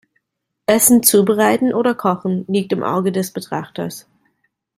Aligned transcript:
Essen 0.65 1.03
zubereiten 1.03 1.75
oder 1.75 1.93
kochen 1.93 2.43
liegt 2.47 2.73
im 2.73 2.81
Auge 2.81 3.11
des 3.11 3.29
Betrachters. 3.33 4.07